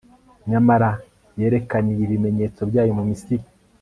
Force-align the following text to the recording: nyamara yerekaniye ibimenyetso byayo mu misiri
nyamara 0.49 0.89
yerekaniye 1.39 2.01
ibimenyetso 2.03 2.61
byayo 2.69 2.91
mu 2.97 3.03
misiri 3.09 3.45